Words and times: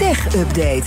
Tech 0.00 0.34
Update. 0.34 0.82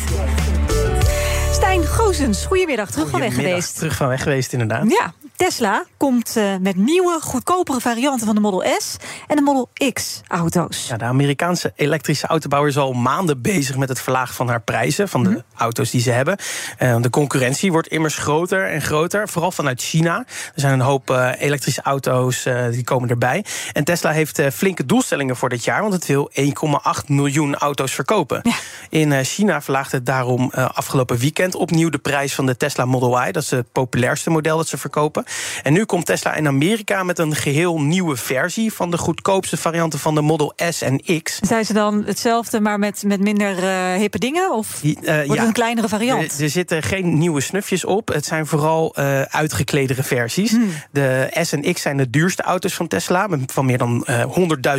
Stijn 1.52 1.86
Goosens, 1.86 2.46
goedemiddag. 2.46 2.92
Terug 2.92 3.10
van 3.10 3.20
weg 3.20 3.36
geweest. 3.36 3.76
Terug 3.76 3.96
van 3.96 4.08
weg 4.08 4.24
geweest, 4.24 4.54
inderdaad. 4.54 4.92
Ja, 4.92 5.14
Tesla 5.36 5.86
komt 5.98 6.38
eh, 6.38 6.44
met 6.62 6.76
nieuwe, 6.76 7.18
goedkopere 7.22 7.80
varianten 7.80 8.26
van 8.26 8.36
de 8.36 8.42
Model 8.42 8.64
S 8.82 8.96
en 9.28 9.36
de 9.36 9.42
Model 9.42 9.70
X 9.94 10.22
auto's. 10.28 10.88
Ja, 10.88 10.98
de 10.98 11.04
Amerikaanse 11.06 11.74
elektrische 11.76 12.28
autobouwer 12.28 12.70
is 12.70 12.78
al 12.78 12.94
maanden 12.94 13.42
bezig 13.42 13.78
met 13.78 13.90
het 13.90 14.02
verlagen 14.02 14.36
van 14.36 14.48
haar 14.48 14.62
prijzen, 14.62 15.10
van 15.10 15.24
de 15.24 15.30
Mhm. 15.30 15.40
auto's 15.58 15.90
die 15.92 16.02
ze 16.02 16.12
hebben. 16.12 16.38
Eh, 16.78 17.02
de 17.02 17.10
concurrentie 17.10 17.72
wordt 17.72 17.88
immers 17.88 18.16
groter 18.18 18.70
en 18.70 18.82
groter, 18.82 19.30
vooral 19.30 19.52
vanuit 19.52 19.82
China. 19.82 20.18
Er 20.28 20.52
zijn 20.56 20.74
een 20.74 20.80
hoop 20.80 21.10
eh, 21.10 21.30
elektrische 21.38 21.82
auto's 21.82 22.44
die 22.72 22.84
komen 22.84 23.10
erbij. 23.10 23.46
En 23.74 23.84
Tesla 23.84 24.12
heeft 24.12 24.42
flinke 24.54 24.86
doelstellingen 24.86 25.36
voor 25.36 25.50
dit 25.50 25.64
jaar, 25.64 25.82
want 25.82 25.94
het 25.94 26.06
wil 26.06 26.30
1,8 26.34 27.10
miljoen 27.10 27.56
auto's 27.56 27.92
verkopen. 27.94 28.40
Ja. 28.44 28.54
In 28.90 29.24
China 29.26 29.62
verlaagde 29.62 29.98
het 29.98 30.06
daarom 30.06 30.52
afgelopen 30.54 31.18
weekend 31.18 31.56
opnieuw 31.56 31.90
de 31.90 31.98
prijs 31.98 32.34
van 32.36 32.46
de 32.46 32.58
Tesla 32.58 32.86
Model 32.86 33.24
Y. 33.26 33.32
Dat 33.32 33.44
is 33.44 33.50
het 33.52 33.72
populairste 33.72 34.30
model 34.30 34.58
dat 34.58 34.68
ze 34.68 34.78
verkopen. 34.78 35.23
En 35.64 35.74
nu 35.74 35.86
komt 35.86 36.06
Tesla 36.06 36.36
in 36.36 36.48
Amerika 36.48 37.04
met 37.04 37.20
een 37.20 37.36
geheel 37.36 37.82
nieuwe 37.82 38.16
versie 38.16 38.74
van 38.74 38.92
de 38.92 38.98
goedkoopste 38.98 39.58
varianten 39.58 40.00
van 40.00 40.16
de 40.16 40.22
Model 40.22 40.54
S 40.70 40.82
en 40.82 41.22
X. 41.24 41.40
Zijn 41.42 41.66
ze 41.66 41.74
dan 41.74 42.04
hetzelfde, 42.06 42.60
maar 42.60 42.80
met, 42.80 43.04
met 43.06 43.20
minder 43.20 43.64
eh, 43.64 43.94
hippe 43.94 44.20
dingen? 44.20 44.52
Of 44.52 44.84
eh, 44.84 44.92
wordt 44.94 45.28
het 45.28 45.34
ja. 45.34 45.46
een 45.46 45.54
kleinere 45.54 45.88
variant? 45.88 46.38
Er, 46.38 46.44
er 46.44 46.50
zitten 46.50 46.84
geen 46.84 47.18
nieuwe 47.18 47.42
snufjes 47.42 47.86
op. 47.86 48.08
Het 48.08 48.26
zijn 48.26 48.46
vooral 48.48 48.96
eh 48.96 49.22
uitgekledere 49.22 50.04
versies. 50.04 50.56
De 50.92 51.30
S 51.42 51.52
en 51.52 51.74
X 51.74 51.82
zijn 51.82 51.98
de 51.98 52.10
duurste 52.10 52.42
auto's 52.44 52.74
van 52.74 52.88
Tesla. 52.88 53.28
Van 53.46 53.66
meer 53.66 53.78
dan 53.78 54.06
eh 54.06 54.26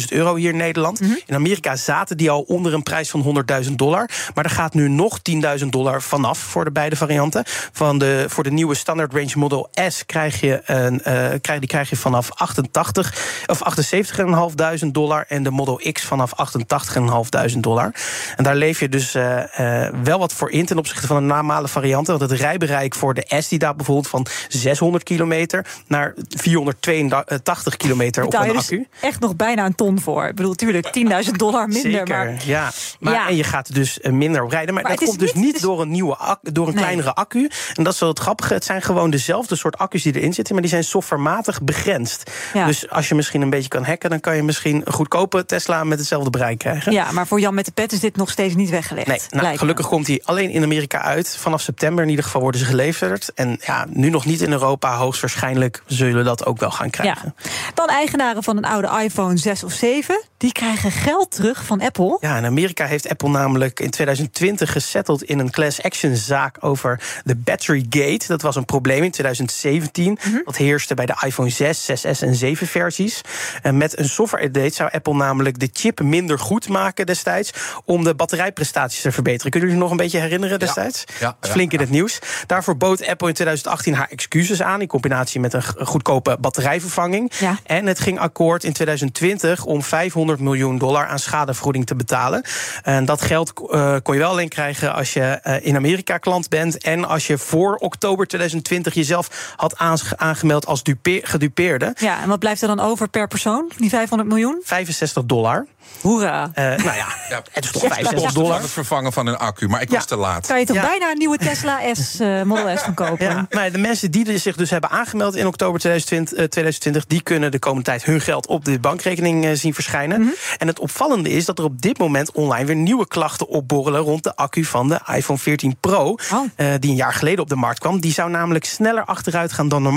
100.000 0.01 0.07
euro 0.09 0.35
hier 0.35 0.51
in 0.51 0.57
Nederland. 0.57 1.01
In 1.01 1.35
Amerika 1.35 1.77
zaten 1.77 2.17
die 2.17 2.31
al 2.31 2.41
onder 2.41 2.75
een 2.75 2.83
prijs 2.83 3.11
van 3.11 3.45
100.000 3.65 3.73
dollar. 3.73 4.11
Maar 4.35 4.45
er 4.45 4.51
gaat 4.51 4.75
nu 4.75 4.89
nog 4.89 5.19
10.000 5.59 5.67
dollar 5.67 6.03
vanaf 6.03 6.39
voor 6.39 6.65
de 6.65 6.73
beide 6.73 6.97
varianten. 6.97 7.43
Van 7.73 7.99
de, 7.99 8.25
voor 8.29 8.45
de 8.45 8.51
nieuwe 8.51 8.75
Standard 8.75 9.13
Range 9.13 9.33
Model 9.35 9.69
S 9.89 10.03
krijg 10.39 10.65
je, 10.67 10.73
een, 10.75 11.03
eh, 11.03 11.15
krijg, 11.41 11.59
die 11.59 11.69
krijg 11.69 11.91
je 11.91 11.97
vanaf 11.97 12.31
88 12.35 13.15
of 13.47 13.63
78.500 13.63 14.93
dollar. 14.95 15.25
En 15.29 15.43
de 15.43 15.51
Model 15.51 15.81
X 15.93 16.03
vanaf 16.03 16.33
88.500 16.35 17.63
dollar. 17.63 17.95
En 18.37 18.45
daar 18.45 18.57
leef 18.57 18.81
je 18.81 18.89
dus 18.89 19.15
eh, 19.15 19.85
eh, 19.87 19.95
wel 20.03 20.19
wat 20.19 20.33
voor 20.33 20.51
in 20.51 20.67
ten 20.67 20.79
opzichte 20.79 21.07
van 21.07 21.17
de 21.17 21.23
normale 21.35 21.69
varianten. 21.69 22.19
Want 22.19 22.31
het 22.31 22.41
rijbereik 22.41 22.95
voor 22.95 23.15
de 23.15 23.27
S 23.41 23.49
die 23.49 23.59
daalt 23.59 23.77
bijvoorbeeld 23.77 24.09
van 24.09 24.27
600 24.49 25.05
kilometer 25.05 25.67
naar 25.87 26.15
482 26.29 27.77
kilometer 27.77 28.25
op 28.25 28.35
een 28.35 28.43
dus 28.49 28.57
accu. 28.57 28.87
echt 29.01 29.21
nog 29.21 29.37
bijna 29.37 29.65
een 29.65 29.75
ton 29.75 30.01
voor. 30.01 30.27
Ik 30.27 30.35
bedoel, 30.35 30.51
natuurlijk 30.51 30.91
10.000 31.25 31.31
dollar 31.37 31.69
minder. 31.69 31.91
Zeker, 31.93 32.09
Maar 32.17 32.43
ja. 32.47 32.71
Maar, 33.01 33.13
Ja. 33.13 33.29
En 33.29 33.37
je 33.37 33.45
gaat 33.45 33.75
dus 33.75 33.99
minder 34.03 34.43
op 34.43 34.51
rijden. 34.51 34.75
Maar, 34.75 34.83
Maar 34.83 34.93
dat 34.93 35.01
is 35.03 35.09
komt 35.09 35.21
dus 35.21 35.33
niet- 35.35 35.55
is- 35.55 35.61
door 35.61 35.81
een 35.81 35.91
nieuwe 35.91 36.17
door 36.43 36.69
een 36.69 36.75
Nee. 36.75 36.83
kleinere 36.85 37.15
accu. 37.15 37.51
En 37.75 37.85
dat 37.85 37.93
is 37.93 38.01
wel 38.01 38.09
het 38.09 38.19
grappige. 38.19 38.55
Het 38.55 38.65
zijn 38.65 38.83
gewoon 38.83 39.11
dezelfde 39.11 39.57
soort 39.57 39.79
accu's 39.79 40.03
die 40.03 40.13
erin 40.25 40.37
zitten, 40.37 40.55
maar 40.55 40.63
die 40.63 40.73
zijn 40.73 40.85
softwarematig 40.85 41.63
begrensd. 41.63 42.31
Ja. 42.53 42.67
Dus 42.67 42.91
als 42.91 43.09
je 43.09 43.15
misschien 43.15 43.43
een 43.43 43.51
beetje 43.51 43.69
kan 43.69 43.85
hacken, 43.85 44.11
dan 44.11 44.21
kan 44.21 44.37
je 44.37 44.43
misschien 44.43 44.83
een 44.85 44.93
goedkope 44.93 45.47
Tesla 45.47 45.85
met 45.85 45.99
hetzelfde 45.99 46.31
bereik 46.31 46.59
krijgen. 46.59 46.93
ja, 46.93 47.13
maar 47.13 47.27
voor 47.27 47.41
Jan 47.41 47.55
met 47.55 47.65
de 47.65 47.73
pet 47.73 47.93
is 47.93 48.01
dit 48.01 48.17
nog 48.17 48.31
steeds 48.31 48.55
niet 48.55 48.71
weggelegd. 48.71 49.07
Nee, 49.07 49.21
nou, 49.31 49.53
me. 49.53 49.59
gelukkig 49.59 49.89
komt 49.89 50.07
hij 50.07 50.21
alleen 50.25 50.51
in 50.51 50.63
Amerika 50.63 51.01
uit. 51.01 51.37
Vanaf 51.37 51.61
september 51.61 52.05
in 52.05 52.11
ieder 52.11 52.25
geval 52.25 52.41
worden 52.41 52.61
ze 52.61 52.67
geleverd. 52.67 53.31
En 53.35 53.59
ja, 53.67 53.87
nu 53.89 54.11
nog 54.11 54.25
niet 54.25 54.41
in 54.41 54.53
Europa. 54.53 54.97
Hoogstwaarschijnlijk 54.97 55.83
zullen 55.87 56.17
we 56.17 56.23
dat 56.23 56.47
ook 56.47 56.59
wel 56.59 56.71
gaan 56.71 56.91
krijgen. 56.91 57.35
Ja. 57.37 57.51
Dan 57.75 57.89
eigenaren 57.89 58.43
van 58.43 58.57
een 58.57 58.65
oude 58.65 59.03
iPhone 59.03 59.37
6 59.37 59.65
of 59.65 59.73
7. 59.73 60.23
Die 60.37 60.53
krijgen 60.53 60.91
geld 60.91 61.31
terug 61.31 61.65
van 61.65 61.81
Apple. 61.81 62.17
Ja, 62.21 62.37
in 62.37 62.45
Amerika 62.45 62.87
heeft 62.87 63.09
Apple 63.09 63.29
namelijk 63.29 63.81
in 63.81 63.91
2020 63.91 64.73
gesetteld 64.73 65.23
in 65.23 65.39
een 65.39 65.51
class 65.51 65.83
action 65.83 66.17
zaak 66.17 66.57
over 66.61 67.01
de 67.25 67.37
Battery 67.37 67.87
Gate. 67.91 68.27
Dat 68.27 68.43
was 68.43 68.57
een 68.57 68.65
probleem 68.65 69.03
in 69.03 69.11
2017. 69.11 70.14
Mhm. 70.25 70.39
Dat 70.45 70.57
heerste 70.57 70.95
bij 70.95 71.07
de 71.07 71.17
iPhone 71.27 71.49
6, 71.51 71.85
6S 71.85 72.23
en 72.23 72.35
7 72.35 72.67
versies. 72.67 73.21
En 73.63 73.77
met 73.77 73.99
een 73.99 74.09
software 74.09 74.45
update 74.45 74.75
zou 74.75 74.91
Apple 74.93 75.15
namelijk 75.15 75.59
de 75.59 75.69
chip 75.73 76.03
minder 76.03 76.39
goed 76.39 76.69
maken 76.69 77.07
destijds 77.07 77.53
om 77.85 78.05
de 78.05 78.15
batterijprestaties 78.15 79.01
te 79.01 79.13
verbeteren. 79.13 79.51
Kunnen 79.51 79.69
jullie 79.69 79.85
nog 79.85 79.93
een 79.93 80.03
beetje 80.03 80.19
herinneren 80.19 80.59
destijds? 80.59 81.05
Ja, 81.21 81.37
flink 81.41 81.73
in 81.73 81.81
het 81.81 81.91
nieuws. 81.91 82.19
Daarvoor 82.47 82.77
bood 82.77 83.07
Apple 83.07 83.29
in 83.29 83.35
2018 83.35 83.95
haar 83.95 84.09
excuses 84.11 84.63
aan 84.63 84.81
in 84.81 84.87
combinatie 84.87 85.41
met 85.41 85.53
een 85.53 85.63
goedkope 85.63 86.37
batterijvervanging. 86.41 87.33
Ja. 87.39 87.59
En 87.65 87.87
het 87.87 88.01
ging 88.01 88.19
akkoord 88.19 88.65
in 88.65 88.73
2020 88.73 89.65
om 89.65 89.83
500 89.83 90.41
miljoen 90.41 90.79
dollar 90.79 91.07
aan 91.07 91.19
schadevergoeding 91.19 91.87
te 91.87 91.95
betalen. 91.95 92.45
En 92.83 93.05
dat 93.05 93.23
geld 93.23 93.53
eh, 93.71 93.97
kon 94.03 94.15
je 94.15 94.21
wel 94.21 94.31
alleen 94.31 94.49
krijgen 94.49 94.95
als 94.95 95.13
je 95.13 95.21
eh, 95.21 95.67
in 95.67 95.77
Amerika 95.77 96.19
klant 96.19 96.49
bent. 96.49 96.79
En 96.79 97.05
als 97.05 97.27
je 97.27 97.39
voor 97.39 97.77
oktober 97.77 98.27
2020 98.27 98.95
jezelf 98.95 99.53
had 99.57 99.77
aange- 99.77 99.93
aangemeld 100.17 100.67
als 100.67 100.83
dupe- 100.83 101.21
gedupeerde. 101.23 101.95
Ja, 101.99 102.23
en 102.23 102.29
wat 102.29 102.39
blijft 102.39 102.63
er 102.63 102.69
dan 102.69 102.81
over 102.81 103.09
per 103.09 103.29
persoon? 103.29 103.71
Die 103.77 103.89
500 103.91 104.29
miljoen? 104.31 104.61
65 104.65 105.25
dollar. 105.25 105.67
Hoera. 106.01 106.51
Eh, 106.55 106.65
nou 106.65 106.83
ja, 106.83 107.07
Ja, 107.29 107.43
het 107.53 107.65
is 107.65 107.71
toch 107.71 107.83
de 107.83 107.89
65 107.89 108.23
kosten 108.23 108.43
dollar. 108.43 108.61
het 108.61 108.71
vervangen 108.71 109.13
van 109.13 109.27
een 109.27 109.37
accu, 109.39 109.69
maar 109.69 109.83
ik 109.83 109.89
Ja. 109.91 109.95
was 109.97 110.07
te 110.07 110.17
laat. 110.17 110.47
Kan 110.47 110.59
je 110.59 110.67
toch 110.67 110.77
Ja. 110.77 110.83
bijna 110.83 111.11
een 111.11 111.19
nieuwe 111.19 111.39
Tesla 111.39 111.81
S, 111.95 112.19
eh, 112.21 112.43
Model 112.43 112.77
S 112.79 112.83
van 112.83 112.95
kopen? 112.95 113.25
Ja, 113.27 113.47
maar 113.51 113.73
de 113.73 113.79
mensen 113.79 114.11
die 114.11 114.39
zich 114.39 114.57
dus 114.57 114.71
hebben 114.71 114.91
aangemeld 114.91 115.37
in 115.37 115.47
oktober 115.47 115.81
2020, 115.81 116.33
eh, 116.39 116.45
2020 116.45 117.07
die 117.07 117.23
kunnen 117.23 117.51
de 117.51 117.59
komende 117.59 117.85
tijd 117.85 118.05
hun 118.05 118.21
geld 118.21 118.47
op 118.47 118.65
de 118.65 118.79
bankrekening 118.79 119.45
eh, 119.45 119.51
zien 119.55 119.75
verschijnen. 119.75 120.21
Mhm. 120.21 120.31
En 120.59 120.67
het 120.67 120.79
opvallende 120.79 121.31
is 121.31 121.45
dat 121.45 121.59
er 121.59 121.65
op 121.65 121.81
dit 121.83 121.99
moment 121.99 122.33
online 122.33 122.65
weer 122.65 122.77
nieuwe 122.77 123.07
klachten 123.07 123.49
opborrelen 123.49 124.01
rond 124.01 124.23
de 124.23 124.37
accu 124.37 124.65
van 124.65 124.89
de 124.89 125.01
iPhone 125.15 125.39
14 125.39 125.77
Pro, 125.81 126.17
Oh. 126.33 126.49
eh, 126.57 126.67
die 126.79 126.91
een 126.91 126.97
jaar 126.97 127.13
geleden 127.15 127.41
op 127.43 127.49
de 127.49 127.57
markt 127.57 127.79
kwam. 127.79 128.01
Die 128.01 128.13
zou 128.13 128.31
namelijk 128.31 128.65
sneller 128.65 129.05
achteruit 129.05 129.53
gaan 129.53 129.69
dan 129.69 129.83
normaal. 129.83 129.94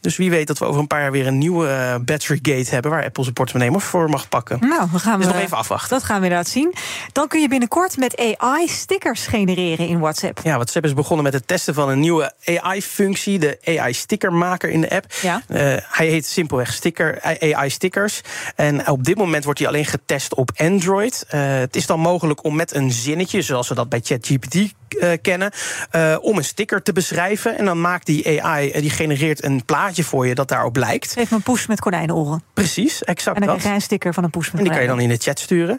Dus 0.00 0.16
wie 0.16 0.30
weet 0.30 0.46
dat 0.46 0.58
we 0.58 0.64
over 0.64 0.80
een 0.80 0.86
paar 0.86 1.00
jaar 1.00 1.12
weer 1.12 1.26
een 1.26 1.38
nieuwe 1.38 1.68
eh, 1.68 1.94
battery 2.00 2.38
gate 2.42 2.70
hebben 2.70 2.90
waar 2.90 3.04
Apple 3.04 3.22
zijn 3.22 3.34
portemonnee 3.34 3.80
voor 3.80 4.10
mag 4.10 4.28
pakken. 4.28 4.58
Nou, 4.60 4.88
we 4.92 4.98
gaan 4.98 5.18
Dus 5.18 5.26
we, 5.26 5.32
nog 5.32 5.42
even 5.42 5.56
afwachten. 5.56 5.90
Dat 5.90 6.02
gaan 6.02 6.18
we 6.18 6.22
inderdaad 6.22 6.48
zien. 6.48 6.74
Dan 7.12 7.28
kun 7.28 7.40
je 7.40 7.48
binnenkort 7.48 7.96
met 7.96 8.36
AI 8.38 8.68
stickers 8.68 9.26
genereren 9.26 9.88
in 9.88 9.98
WhatsApp. 9.98 10.40
Ja, 10.42 10.54
WhatsApp 10.54 10.84
is 10.84 10.94
begonnen 10.94 11.24
met 11.24 11.32
het 11.32 11.46
testen 11.46 11.74
van 11.74 11.88
een 11.88 12.00
nieuwe 12.00 12.32
AI-functie, 12.44 13.38
de 13.38 13.58
AI-stickermaker 13.64 14.70
in 14.70 14.80
de 14.80 14.90
app. 14.90 15.12
Ja. 15.22 15.42
Eh, 15.48 15.58
hij 15.80 16.06
heet 16.06 16.26
simpelweg 16.26 16.72
sticker, 16.72 17.22
AI-stickers. 17.22 18.20
En 18.54 18.88
op 18.88 19.04
dit 19.04 19.16
moment 19.16 19.44
wordt 19.44 19.58
hij 19.58 19.68
alleen 19.68 19.84
getest 19.84 20.34
op 20.34 20.50
Android. 20.56 21.24
Eh, 21.28 21.40
het 21.58 21.76
is 21.76 21.86
dan 21.86 22.00
mogelijk 22.00 22.44
om 22.44 22.56
met 22.56 22.74
een 22.74 22.90
zinnetje, 22.90 23.42
zoals 23.42 23.68
we 23.68 23.74
dat 23.74 23.88
bij 23.88 24.00
ChatGPT 24.02 24.74
eh, 24.88 25.12
kennen, 25.22 25.50
eh, 25.90 26.16
om 26.20 26.36
een 26.36 26.44
sticker 26.44 26.82
te 26.82 26.92
beschrijven. 26.92 27.58
En 27.58 27.64
dan 27.64 27.80
maakt 27.80 28.06
die 28.06 28.42
AI, 28.42 28.70
eh, 28.70 28.80
die 28.80 28.90
genereert 28.90 29.44
een 29.44 29.64
plaatje 29.64 30.04
voor 30.04 30.26
je 30.26 30.34
dat 30.34 30.48
daarop 30.48 30.76
lijkt. 30.76 31.12
Geef 31.12 31.30
me 31.30 31.36
een 31.36 31.42
poes 31.42 31.66
met 31.66 31.80
konijnenoren. 31.80 32.42
Precies, 32.54 33.04
exact 33.04 33.36
En 33.36 33.42
dan 33.42 33.50
dat. 33.50 33.50
krijg 33.50 33.62
jij 33.64 33.74
een 33.74 33.80
sticker 33.80 34.14
van 34.14 34.24
een 34.24 34.30
poes 34.30 34.50
met 34.50 34.54
En 34.54 34.62
die 34.62 34.72
kan 34.72 34.82
je 34.82 34.88
dan 34.88 35.00
in 35.00 35.08
de 35.08 35.16
chat 35.16 35.38
sturen. 35.38 35.78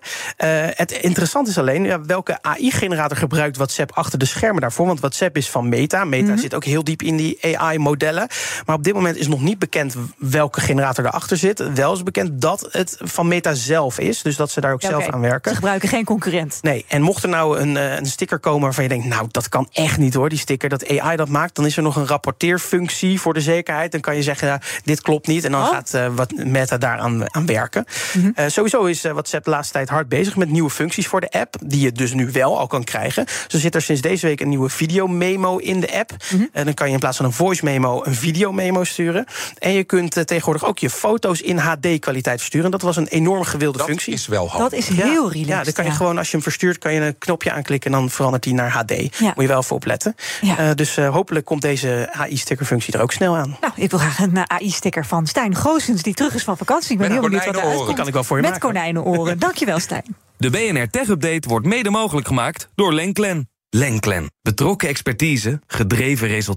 Het 0.76 0.92
interessante 0.92 1.50
is 1.50 1.58
alleen 1.58 1.84
ja, 1.84 2.02
welke 2.02 2.38
AI-generator 2.42 3.18
gebruikt 3.18 3.58
WhatsApp 3.58 3.92
achter 3.92 4.20
de 4.20 4.26
schermen 4.26 4.62
daarvoor. 4.62 4.86
Want 4.86 5.00
WhatsApp 5.00 5.38
is 5.38 5.50
van 5.50 5.70
Meta. 5.70 6.04
Meta 6.06 6.32
Mhm. 6.32 6.38
zit 6.38 6.54
ook 6.54 6.64
heel 6.64 6.84
diep 6.84 7.02
in 7.02 7.18
die 7.18 7.58
AI-modellen. 7.58 8.28
Maar 8.66 8.76
op 8.76 8.84
dit 8.84 8.94
moment 8.94 9.18
is 9.18 9.28
nog 9.28 9.42
niet 9.42 9.60
bekend 9.60 9.96
welke 10.18 10.62
generator 10.62 11.06
erachter 11.06 11.38
zit. 11.38 11.74
Wel 11.74 11.94
is 11.94 12.04
bekend 12.04 12.42
dat 12.42 12.68
het 12.72 12.98
van 13.00 13.28
Meta 13.28 13.54
zelf 13.54 14.00
is. 14.00 14.22
Dus 14.22 14.36
dat 14.36 14.52
ze 14.52 14.62
daar 14.62 14.74
ook 14.74 14.82
Ja, 14.82 14.90
zelf 14.90 15.08
aan 15.08 15.22
werken. 15.22 15.50
Ze 15.50 15.56
gebruiken 15.56 15.90
geen 15.90 16.06
concurrent. 16.06 16.60
Nee, 16.62 16.86
en 16.88 17.02
mocht 17.02 17.24
er 17.24 17.30
nou 17.30 17.60
een, 17.60 17.76
een 17.76 18.06
sticker 18.06 18.40
komen 18.40 18.62
waarvan 18.62 18.84
je 18.84 18.90
denkt... 18.90 18.97
nou, 19.06 19.28
dat 19.32 19.50
kan 19.50 19.68
echt 19.72 19.98
niet 19.98 20.14
hoor, 20.14 20.30
die 20.30 20.38
sticker, 20.38 20.70
dat 20.70 21.00
AI 21.00 21.16
dat 21.16 21.30
maakt... 21.30 21.56
dan 21.56 21.66
is 21.66 21.78
er 21.78 21.84
nog 21.84 21.96
een 21.96 22.08
rapporteerfunctie 22.08 23.20
voor 23.22 23.34
de 23.34 23.42
zekerheid. 23.42 23.92
Dan 23.92 24.02
kan 24.02 24.16
je 24.16 24.24
zeggen, 24.24 24.48
ja, 24.48 24.62
dit 24.84 25.02
klopt 25.02 25.28
niet. 25.28 25.46
En 25.46 25.52
dan 25.52 25.62
Oh. 25.62 25.70
gaat 25.70 25.94
eh, 25.94 26.08
wat 26.16 26.32
Meta 26.46 26.78
daaraan 26.78 27.34
aan 27.34 27.46
werken. 27.46 27.86
Mhm. 28.14 28.30
Eh, 28.36 28.46
sowieso 28.48 28.84
is 28.86 29.04
eh, 29.04 29.12
WhatsApp 29.12 29.44
de 29.44 29.50
laatste 29.50 29.74
tijd 29.74 29.90
hard 29.90 30.10
bezig 30.10 30.36
met 30.36 30.50
nieuwe 30.50 30.70
functies 30.70 31.08
voor 31.08 31.22
de 31.22 31.32
app... 31.32 31.56
die 31.66 31.82
je 31.82 31.92
dus 31.92 32.14
nu 32.14 32.30
wel 32.32 32.60
al 32.60 32.68
kan 32.68 32.84
krijgen. 32.84 33.26
Zo 33.48 33.58
zit 33.58 33.76
er 33.76 33.82
sinds 33.82 34.02
deze 34.02 34.26
week 34.28 34.42
een 34.42 34.50
nieuwe 34.50 34.70
videomemo 34.70 35.58
in 35.58 35.80
de 35.80 35.94
app. 36.00 36.12
Mhm. 36.32 36.44
En 36.54 36.66
dan 36.66 36.74
kan 36.74 36.88
je 36.88 36.94
in 36.94 37.00
plaats 37.00 37.18
van 37.18 37.26
een 37.26 37.34
voice 37.34 37.64
memo 37.66 38.02
een 38.06 38.16
videomemo 38.16 38.84
sturen. 38.84 39.26
En 39.60 39.72
je 39.72 39.84
kunt 39.84 40.28
tegenwoordig 40.28 40.66
ook 40.66 40.80
je 40.80 40.90
foto's 40.90 41.42
in 41.42 41.58
HD-kwaliteit 41.58 42.38
versturen. 42.40 42.72
Dat 42.72 42.82
was 42.82 42.96
een 42.96 43.08
enorm 43.08 43.44
gewilde 43.44 43.78
Dat 43.78 43.88
functie. 43.88 44.14
is 44.14 44.28
wel 44.28 44.50
handig. 44.50 44.70
Dat 44.70 44.80
is 44.80 44.88
heel 44.88 45.32
relaxed. 45.32 45.48
Ja, 45.48 45.64
dan 45.64 45.74
kan 45.74 45.86
je 45.86 45.92
gewoon, 45.92 46.18
als 46.18 46.28
je 46.28 46.34
hem 46.34 46.42
verstuurt, 46.42 46.78
kan 46.78 46.94
je 46.94 47.00
een 47.02 47.18
knopje 47.18 47.52
aanklikken 47.52 47.92
en 47.94 48.00
dan 48.00 48.10
verandert 48.10 48.46
hij 48.46 48.54
naar 48.54 48.72
HD. 48.72 48.87
Moet 48.96 49.34
je 49.36 49.48
wel 49.48 49.60
even 49.60 49.76
opletten. 49.76 50.16
Ja. 50.42 50.58
Eh, 50.58 50.70
dus 50.76 50.98
eh, 50.98 51.10
hopelijk 51.10 51.46
komt 51.46 51.62
deze 51.62 52.10
AI-stickerfunctie 52.12 52.94
er 52.94 53.02
ook 53.02 53.12
snel 53.12 53.36
aan. 53.38 53.58
Nou, 53.62 53.74
ik 53.76 53.90
wil 53.90 54.00
graag 54.00 54.20
een 54.20 54.38
eh, 54.38 54.44
AI-sticker 54.48 55.06
van 55.06 55.28
Stijn 55.28 55.56
Goosens... 55.56 56.02
die 56.02 56.14
terug 56.14 56.34
is 56.34 56.44
van 56.44 56.58
vakantie. 56.58 56.92
Ik 56.92 56.98
ben 56.98 57.08
Met 57.08 57.18
heel 57.18 57.30
benieuwd 57.30 57.46
wat 57.46 57.56
er 57.56 57.62
konijnenoren. 57.62 57.88
uitkomt. 57.88 57.88
Die 57.88 57.98
kan 57.98 58.08
ik 58.08 58.14
wel 58.14 58.24
voor 58.24 58.38
je 58.38 58.42
Met 58.44 58.52
maken. 58.52 58.68
konijnenoren. 58.68 59.40
Dankjewel, 59.48 59.80
Stijn. 59.80 60.16
De 60.38 60.50
BNR 60.50 60.90
Tech 60.90 61.08
Update 61.08 61.50
wordt 61.50 61.66
mede 61.66 61.90
mogelijk 61.90 62.28
gemaakt 62.28 62.70
door 62.76 62.94
Lenklen. 62.94 63.50
Lenklen. 63.70 64.32
Betrokken 64.42 64.88
expertise, 64.88 65.60
gedreven 65.68 66.28
resultaten. 66.28 66.56